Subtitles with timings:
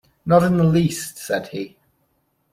[0.25, 1.77] "Not in the least," said he.